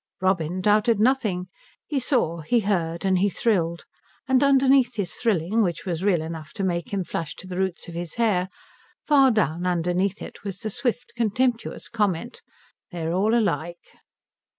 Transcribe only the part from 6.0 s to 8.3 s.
real enough to make him flush to the roots of his